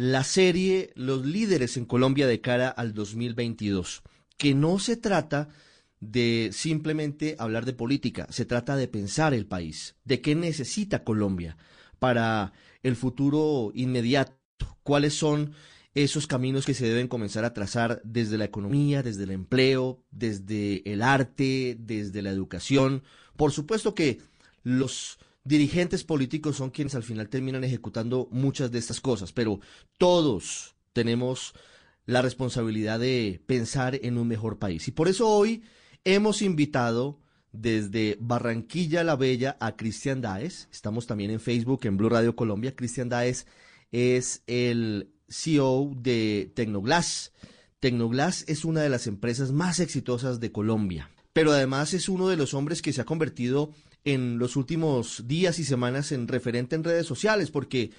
[0.00, 4.02] la serie Los líderes en Colombia de cara al 2022,
[4.38, 5.50] que no se trata
[6.00, 11.58] de simplemente hablar de política, se trata de pensar el país, de qué necesita Colombia
[11.98, 14.38] para el futuro inmediato,
[14.82, 15.52] cuáles son
[15.92, 20.82] esos caminos que se deben comenzar a trazar desde la economía, desde el empleo, desde
[20.90, 23.02] el arte, desde la educación.
[23.36, 24.22] Por supuesto que
[24.62, 29.60] los dirigentes políticos son quienes al final terminan ejecutando muchas de estas cosas, pero
[29.98, 31.54] todos tenemos
[32.06, 34.88] la responsabilidad de pensar en un mejor país.
[34.88, 35.62] Y por eso hoy
[36.04, 37.20] hemos invitado
[37.52, 40.68] desde Barranquilla la Bella a Cristian Daes.
[40.72, 42.74] Estamos también en Facebook, en Blue Radio Colombia.
[42.76, 43.46] Cristian Daes
[43.92, 47.32] es el CEO de Tecnoglass.
[47.80, 52.36] Tecnoglass es una de las empresas más exitosas de Colombia, pero además es uno de
[52.36, 56.84] los hombres que se ha convertido en los últimos días y semanas en referente en
[56.84, 57.90] redes sociales, porque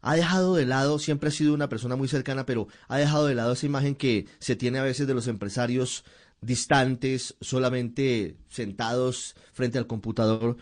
[0.00, 3.34] ha dejado de lado, siempre ha sido una persona muy cercana, pero ha dejado de
[3.34, 6.04] lado esa imagen que se tiene a veces de los empresarios
[6.40, 10.56] distantes, solamente sentados frente al computador,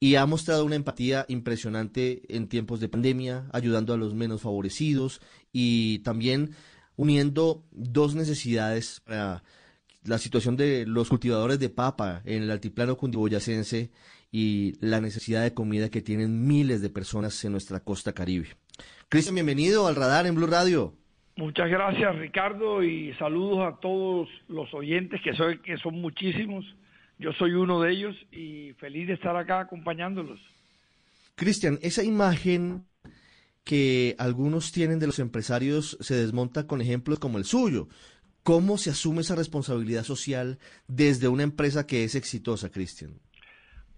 [0.00, 5.20] y ha mostrado una empatía impresionante en tiempos de pandemia, ayudando a los menos favorecidos
[5.52, 6.54] y también
[6.96, 9.44] uniendo dos necesidades para
[10.04, 13.90] la situación de los cultivadores de papa en el altiplano cundiboyacense
[14.32, 18.48] y la necesidad de comida que tienen miles de personas en nuestra costa caribe.
[19.08, 20.94] Cristian, bienvenido al radar en Blue Radio.
[21.36, 26.64] Muchas gracias Ricardo y saludos a todos los oyentes que, soy, que son muchísimos.
[27.18, 30.40] Yo soy uno de ellos y feliz de estar acá acompañándolos.
[31.34, 32.84] Cristian, esa imagen
[33.64, 37.88] que algunos tienen de los empresarios se desmonta con ejemplos como el suyo.
[38.42, 43.12] ¿Cómo se asume esa responsabilidad social desde una empresa que es exitosa, Cristian?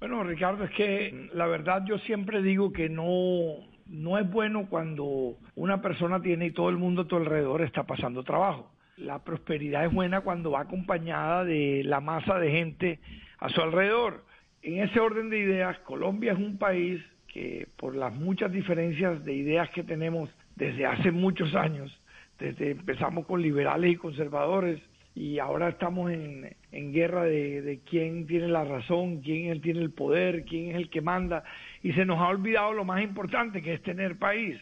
[0.01, 5.37] Bueno, Ricardo, es que la verdad yo siempre digo que no, no es bueno cuando
[5.55, 8.69] una persona tiene y todo el mundo a tu alrededor está pasando trabajo.
[8.97, 12.99] La prosperidad es buena cuando va acompañada de la masa de gente
[13.39, 14.25] a su alrededor.
[14.63, 19.35] En ese orden de ideas, Colombia es un país que por las muchas diferencias de
[19.35, 21.97] ideas que tenemos desde hace muchos años,
[22.39, 24.81] desde empezamos con liberales y conservadores
[25.15, 26.57] y ahora estamos en,
[26.93, 31.45] guerra de, quién tiene la razón, quién tiene el poder, quién es el que manda
[31.83, 34.59] y se nos ha olvidado lo más importante que es tener país.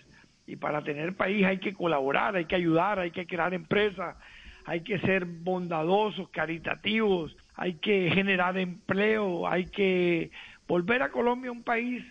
[0.46, 4.16] Y para tener país hay que colaborar, hay que ayudar, hay que crear empresas,
[4.64, 10.32] hay que ser bondadosos, caritativos, hay que generar empleo, hay que
[10.66, 12.04] volver a Colombia un país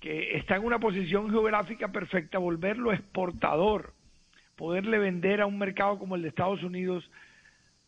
[0.00, 3.92] que está en una posición geográfica perfecta, volverlo exportador,
[4.60, 7.10] poderle vender a un mercado como el de Estados Unidos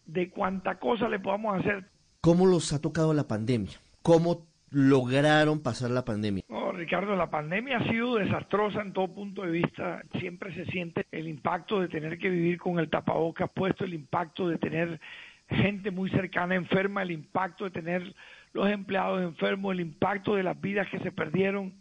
[0.06, 1.84] de cuánta cosa le podamos hacer.
[2.22, 3.72] ¿Cómo los ha tocado la pandemia?
[4.00, 6.44] ¿Cómo lograron pasar la pandemia?
[6.48, 10.00] No, Ricardo, la pandemia ha sido desastrosa en todo punto de vista.
[10.18, 14.48] Siempre se siente el impacto de tener que vivir con el tapabocas puesto, el impacto
[14.48, 14.98] de tener
[15.50, 18.14] gente muy cercana enferma, el impacto de tener
[18.54, 21.74] los empleados enfermos, el impacto de las vidas que se perdieron.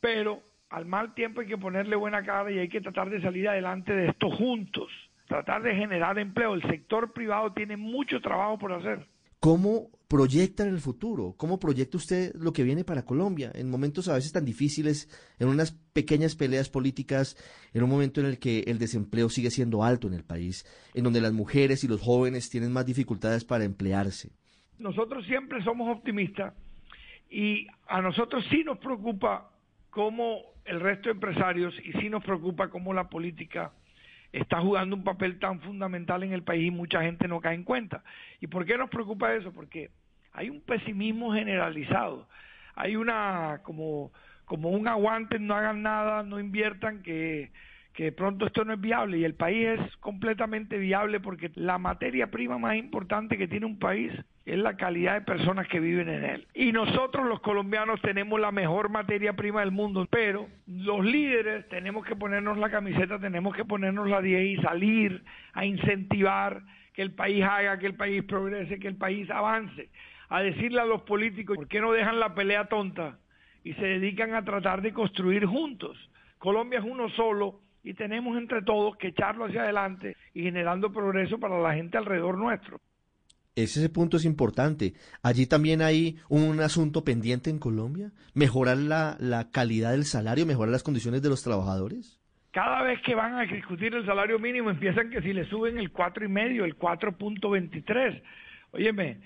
[0.00, 3.48] Pero al mal tiempo hay que ponerle buena cara y hay que tratar de salir
[3.48, 4.88] adelante de esto juntos,
[5.28, 6.54] tratar de generar empleo.
[6.54, 9.06] El sector privado tiene mucho trabajo por hacer.
[9.38, 11.34] ¿Cómo proyecta en el futuro?
[11.36, 15.48] ¿Cómo proyecta usted lo que viene para Colombia en momentos a veces tan difíciles, en
[15.48, 17.36] unas pequeñas peleas políticas,
[17.74, 21.04] en un momento en el que el desempleo sigue siendo alto en el país, en
[21.04, 24.30] donde las mujeres y los jóvenes tienen más dificultades para emplearse?
[24.78, 26.54] Nosotros siempre somos optimistas
[27.28, 29.50] y a nosotros sí nos preocupa
[29.90, 33.72] cómo el resto de empresarios y sí nos preocupa cómo la política
[34.32, 37.64] está jugando un papel tan fundamental en el país y mucha gente no cae en
[37.64, 38.02] cuenta.
[38.40, 39.52] ¿Y por qué nos preocupa eso?
[39.52, 39.90] Porque
[40.32, 42.28] hay un pesimismo generalizado,
[42.74, 44.12] hay una como
[44.44, 47.50] como un aguante, no hagan nada, no inviertan, que
[47.92, 51.78] que de pronto esto no es viable y el país es completamente viable porque la
[51.78, 54.10] materia prima más importante que tiene un país
[54.44, 56.46] es la calidad de personas que viven en él.
[56.54, 62.04] Y nosotros los colombianos tenemos la mejor materia prima del mundo, pero los líderes tenemos
[62.04, 65.22] que ponernos la camiseta, tenemos que ponernos la 10 y salir
[65.52, 66.62] a incentivar
[66.92, 69.88] que el país haga, que el país progrese, que el país avance,
[70.28, 73.18] a decirle a los políticos, ¿por qué no dejan la pelea tonta
[73.64, 75.96] y se dedican a tratar de construir juntos?
[76.38, 81.38] Colombia es uno solo y tenemos entre todos que echarlo hacia adelante y generando progreso
[81.38, 82.80] para la gente alrededor nuestro.
[83.54, 84.94] Ese punto es importante.
[85.22, 90.72] Allí también hay un asunto pendiente en Colombia, mejorar la, la calidad del salario, mejorar
[90.72, 92.18] las condiciones de los trabajadores.
[92.52, 95.90] Cada vez que van a discutir el salario mínimo empiezan que si le suben el
[95.90, 98.22] cuatro y medio, el 4.23.
[98.72, 99.20] Óyeme,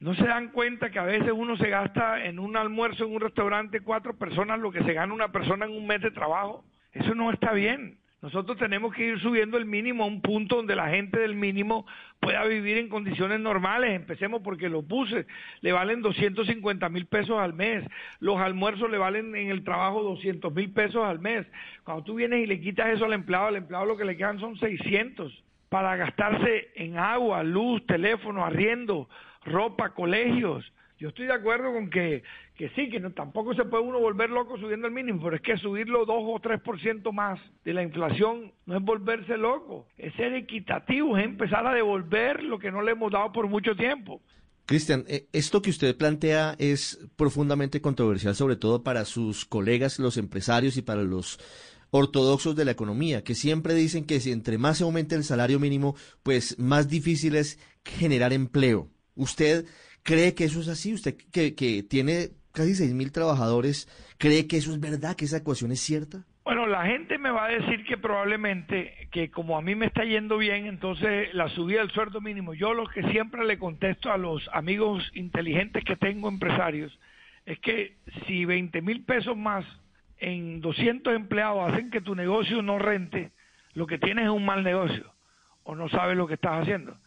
[0.00, 3.20] no se dan cuenta que a veces uno se gasta en un almuerzo en un
[3.20, 6.64] restaurante cuatro personas lo que se gana una persona en un mes de trabajo.
[6.92, 7.98] Eso no está bien.
[8.24, 11.84] Nosotros tenemos que ir subiendo el mínimo a un punto donde la gente del mínimo
[12.20, 13.92] pueda vivir en condiciones normales.
[13.92, 15.26] Empecemos porque los buses
[15.60, 17.84] le valen 250 mil pesos al mes,
[18.20, 21.46] los almuerzos le valen en el trabajo 200 mil pesos al mes.
[21.84, 24.40] Cuando tú vienes y le quitas eso al empleado, al empleado lo que le quedan
[24.40, 29.06] son 600 para gastarse en agua, luz, teléfono, arriendo,
[29.44, 30.72] ropa, colegios.
[31.04, 32.22] Yo estoy de acuerdo con que,
[32.56, 35.42] que sí, que no, tampoco se puede uno volver loco subiendo el mínimo, pero es
[35.42, 40.32] que subirlo 2 o 3% más de la inflación no es volverse loco, es ser
[40.32, 44.22] equitativo, es empezar a devolver lo que no le hemos dado por mucho tiempo.
[44.64, 50.16] Cristian, eh, esto que usted plantea es profundamente controversial, sobre todo para sus colegas, los
[50.16, 51.38] empresarios y para los
[51.90, 55.60] ortodoxos de la economía, que siempre dicen que si entre más se aumente el salario
[55.60, 58.88] mínimo, pues más difícil es generar empleo.
[59.16, 59.66] ¿Usted
[60.04, 60.94] cree que eso es así?
[60.94, 65.72] ¿Usted que, tiene casi seis mil trabajadores, cree que eso es verdad, que esa ecuación
[65.72, 66.24] es cierta?
[66.44, 70.04] Bueno, la gente me va a decir que probablemente, que como a mí me está
[70.04, 74.18] yendo bien, entonces la subida del sueldo mínimo, yo lo que siempre le contesto a
[74.18, 76.96] los amigos inteligentes que tengo empresarios,
[77.46, 77.96] es que
[78.26, 79.64] si 20 mil pesos más
[80.18, 83.32] en 200 empleados hacen que tu negocio no rente,
[83.72, 85.12] lo que tienes es un mal negocio
[85.62, 86.98] o no sabes lo que estás haciendo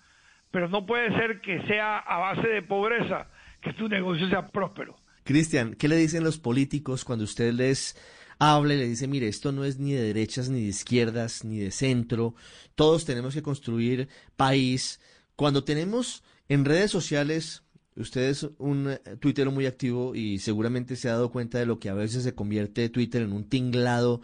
[0.52, 3.28] pero no puede ser que sea a base de pobreza
[3.62, 4.98] que tu negocio sea próspero.
[5.24, 7.98] Cristian, ¿qué le dicen los políticos cuando usted les
[8.40, 11.60] habla y le dice, mire, esto no es ni de derechas, ni de izquierdas, ni
[11.60, 12.36] de centro,
[12.76, 15.02] todos tenemos que construir país?
[15.36, 17.64] Cuando tenemos en redes sociales,
[17.98, 21.90] usted es un tuitero muy activo y seguramente se ha dado cuenta de lo que
[21.90, 24.22] a veces se convierte Twitter en un tinglado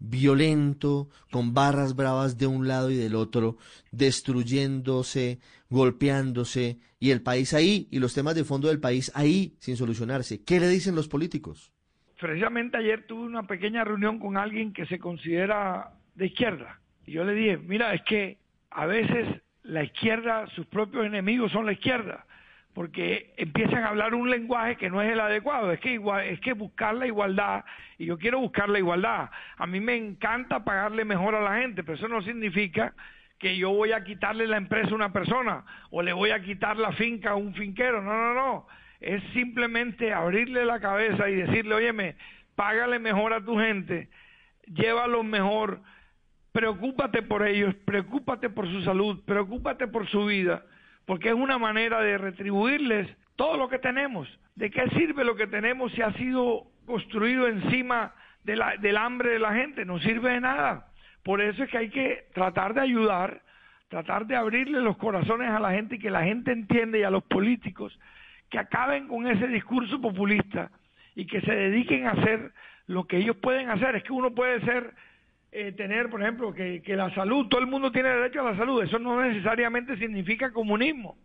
[0.00, 3.58] violento, con barras bravas de un lado y del otro,
[3.92, 5.38] destruyéndose,
[5.68, 10.42] golpeándose, y el país ahí, y los temas de fondo del país ahí, sin solucionarse.
[10.44, 11.72] ¿Qué le dicen los políticos?
[12.18, 16.80] Precisamente ayer tuve una pequeña reunión con alguien que se considera de izquierda.
[17.06, 18.38] Y yo le dije, mira, es que
[18.70, 19.26] a veces
[19.62, 22.26] la izquierda, sus propios enemigos son la izquierda
[22.74, 26.40] porque empiezan a hablar un lenguaje que no es el adecuado, es que igual, es
[26.40, 27.64] que buscar la igualdad
[27.98, 29.30] y yo quiero buscar la igualdad.
[29.56, 32.94] A mí me encanta pagarle mejor a la gente, pero eso no significa
[33.38, 36.76] que yo voy a quitarle la empresa a una persona o le voy a quitar
[36.76, 38.02] la finca a un finquero.
[38.02, 38.66] No, no, no.
[39.00, 42.16] Es simplemente abrirle la cabeza y decirle, óyeme,
[42.54, 44.10] págale mejor a tu gente,
[44.66, 45.80] llévalo mejor,
[46.52, 50.62] preocúpate por ellos, preocúpate por su salud, preocúpate por su vida
[51.10, 54.28] porque es una manera de retribuirles todo lo que tenemos.
[54.54, 58.14] ¿De qué sirve lo que tenemos si ha sido construido encima
[58.44, 59.84] del hambre de la gente?
[59.84, 60.86] No sirve de nada.
[61.24, 63.42] Por eso es que hay que tratar de ayudar,
[63.88, 67.10] tratar de abrirle los corazones a la gente y que la gente entienda y a
[67.10, 67.98] los políticos
[68.48, 70.70] que acaben con ese discurso populista
[71.16, 72.52] y que se dediquen a hacer
[72.86, 73.96] lo que ellos pueden hacer.
[73.96, 74.94] Es que uno puede ser
[75.52, 78.56] eh, tener, por ejemplo, que, que la salud, todo el mundo tiene derecho a la
[78.56, 81.16] salud, eso no necesariamente significa comunismo,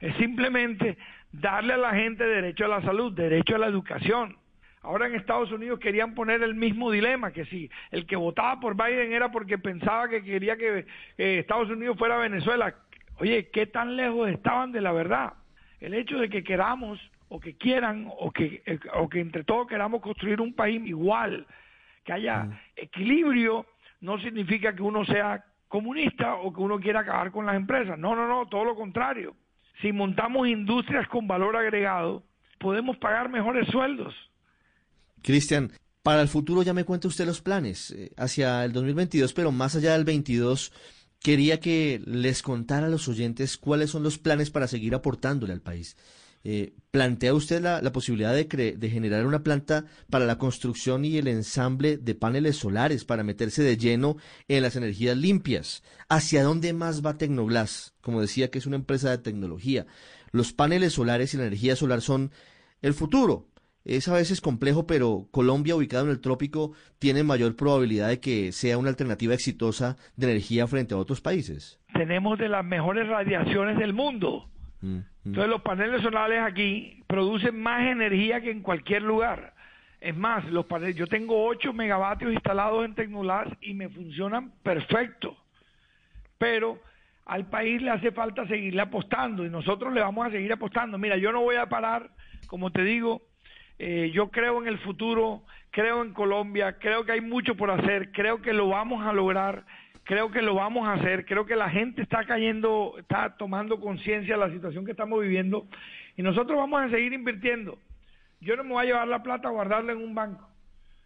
[0.00, 0.96] es simplemente
[1.32, 4.36] darle a la gente derecho a la salud, derecho a la educación.
[4.82, 8.76] Ahora en Estados Unidos querían poner el mismo dilema, que si el que votaba por
[8.76, 10.86] Biden era porque pensaba que quería que
[11.16, 12.72] Estados Unidos fuera Venezuela.
[13.18, 15.32] Oye, ¿qué tan lejos estaban de la verdad?
[15.80, 19.66] El hecho de que queramos o que quieran o que, eh, o que entre todos
[19.66, 21.46] queramos construir un país igual,
[22.06, 23.66] que haya equilibrio
[24.00, 27.98] no significa que uno sea comunista o que uno quiera acabar con las empresas.
[27.98, 29.34] No, no, no, todo lo contrario.
[29.82, 32.22] Si montamos industrias con valor agregado,
[32.58, 34.14] podemos pagar mejores sueldos.
[35.22, 39.50] Cristian, para el futuro ya me cuenta usted los planes eh, hacia el 2022, pero
[39.50, 40.72] más allá del 22,
[41.20, 45.60] quería que les contara a los oyentes cuáles son los planes para seguir aportándole al
[45.60, 45.96] país.
[46.44, 48.44] Eh, ¿Plantea usted la, posibilidad de,
[48.76, 53.62] de, generar una planta para la construcción y el ensamble de paneles solares para meterse
[53.62, 54.16] de lleno
[54.48, 55.82] en las energías limpias?
[56.08, 57.94] ¿Hacia dónde más va Tecnoglass?
[58.00, 59.86] Como decía que es una empresa de tecnología.
[60.30, 62.30] Los paneles solares y la energía solar son
[62.80, 63.48] el futuro.
[63.84, 68.52] Es a veces complejo, pero Colombia, ubicado en el trópico, tiene mayor probabilidad de que
[68.52, 71.78] sea una alternativa exitosa de energía frente a otros países.
[71.92, 74.48] Tenemos de las mejores radiaciones del mundo
[74.80, 75.04] Mm, mm.
[75.26, 79.54] Entonces los paneles solares aquí producen más energía que en cualquier lugar.
[80.00, 85.36] Es más, los paneles, yo tengo 8 megavatios instalados en Tecnolas y me funcionan perfecto.
[86.38, 86.80] Pero
[87.24, 90.96] al país le hace falta seguirle apostando y nosotros le vamos a seguir apostando.
[90.96, 92.08] Mira, yo no voy a parar,
[92.46, 93.22] como te digo,
[93.80, 95.42] eh, yo creo en el futuro,
[95.72, 99.64] creo en Colombia, creo que hay mucho por hacer, creo que lo vamos a lograr
[100.06, 104.34] creo que lo vamos a hacer, creo que la gente está cayendo, está tomando conciencia
[104.34, 105.66] de la situación que estamos viviendo
[106.16, 107.76] y nosotros vamos a seguir invirtiendo.
[108.40, 110.48] Yo no me voy a llevar la plata a guardarla en un banco,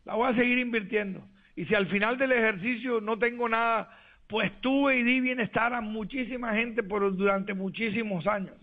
[0.04, 1.26] la voy a seguir invirtiendo.
[1.56, 3.88] Y si al final del ejercicio no tengo nada,
[4.26, 8.54] pues tuve y di bienestar a muchísima gente por, durante muchísimos años.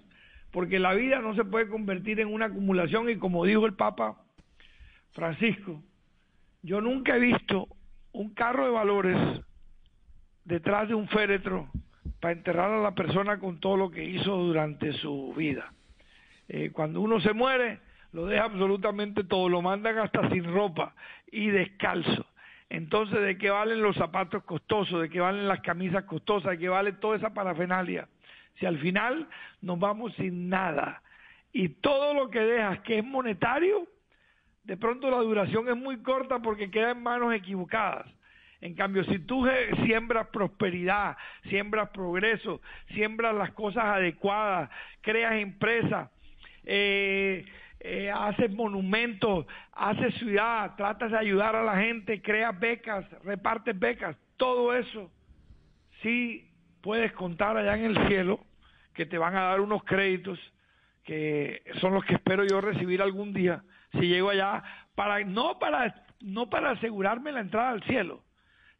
[0.51, 4.21] Porque la vida no se puede convertir en una acumulación y como dijo el Papa
[5.13, 5.81] Francisco,
[6.61, 7.67] yo nunca he visto
[8.11, 9.17] un carro de valores
[10.47, 11.67] detrás de un féretro
[12.21, 15.73] para enterrar a la persona con todo lo que hizo durante su vida.
[16.47, 17.81] Eh, cuando uno se muere,
[18.13, 20.95] lo deja absolutamente todo, lo mandan hasta sin ropa
[21.29, 22.25] y descalzo.
[22.69, 25.01] Entonces, ¿de qué valen los zapatos costosos?
[25.01, 26.51] ¿De qué valen las camisas costosas?
[26.51, 28.07] ¿De qué vale toda esa parafernalia?
[28.55, 29.27] Si al final
[29.61, 31.01] nos vamos sin nada
[31.51, 33.85] y todo lo que dejas que es monetario,
[34.63, 38.07] de pronto la duración es muy corta porque queda en manos equivocadas.
[38.61, 39.47] En cambio, si tú
[39.85, 41.15] siembras prosperidad,
[41.49, 42.61] siembras progreso,
[42.93, 44.69] siembras las cosas adecuadas,
[45.01, 46.09] creas empresas,
[46.65, 47.45] eh,
[47.79, 54.17] eh, haces monumentos, haces ciudad, tratas de ayudar a la gente, creas becas, repartes becas,
[54.37, 55.11] todo eso,
[56.01, 56.49] sí
[56.81, 58.39] puedes contar allá en el cielo
[58.93, 60.39] que te van a dar unos créditos
[61.03, 64.63] que son los que espero yo recibir algún día si llego allá
[64.95, 68.23] para no para no para asegurarme la entrada al cielo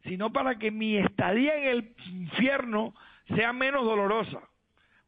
[0.08, 2.94] sino para que mi estadía en el infierno
[3.36, 4.40] sea menos dolorosa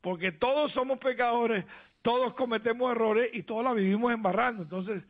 [0.00, 1.64] porque todos somos pecadores
[2.02, 4.62] todos cometemos errores y todos la vivimos embarrando.
[4.62, 5.02] Entonces,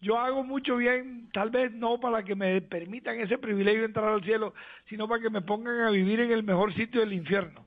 [0.00, 4.08] yo hago mucho bien, tal vez no para que me permitan ese privilegio de entrar
[4.08, 4.54] al cielo,
[4.88, 7.66] sino para que me pongan a vivir en el mejor sitio del infierno.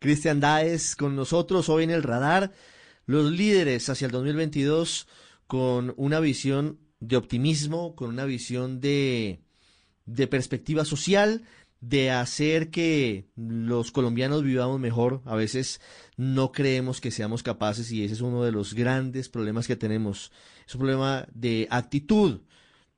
[0.00, 2.52] Cristian Daes con nosotros hoy en el radar,
[3.06, 5.08] los líderes hacia el 2022
[5.46, 9.40] con una visión de optimismo, con una visión de,
[10.08, 11.42] de perspectiva social,
[11.80, 15.22] de hacer que los colombianos vivamos mejor.
[15.24, 15.80] A veces
[16.16, 20.32] no creemos que seamos capaces y ese es uno de los grandes problemas que tenemos.
[20.66, 22.40] Es un problema de actitud,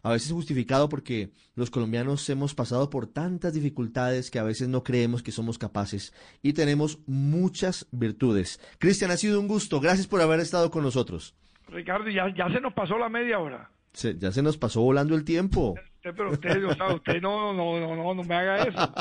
[0.02, 4.82] a veces justificado porque los colombianos hemos pasado por tantas dificultades que a veces no
[4.82, 8.60] creemos que somos capaces y tenemos muchas virtudes.
[8.78, 9.78] Cristian, ha sido un gusto.
[9.80, 11.34] Gracias por haber estado con nosotros.
[11.68, 13.70] Ricardo, ya, ya se nos pasó la media hora.
[13.92, 18.14] ya se nos pasó volando el tiempo pero usted, o sea, usted no, no, no,
[18.14, 18.94] no, me haga eso.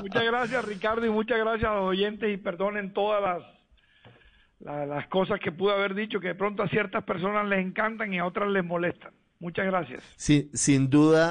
[0.00, 3.42] muchas gracias, Ricardo, y muchas gracias a los oyentes y perdonen todas
[4.60, 8.12] las, las cosas que pude haber dicho que de pronto a ciertas personas les encantan
[8.14, 9.12] y a otras les molestan.
[9.40, 10.04] Muchas gracias.
[10.16, 11.30] Sí, sin duda